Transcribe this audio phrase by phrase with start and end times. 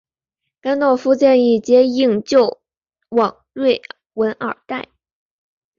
[0.61, 2.59] 甘道夫建议接应救
[3.09, 3.83] 往瑞
[4.15, 4.35] 文
[4.65, 4.85] 戴尔。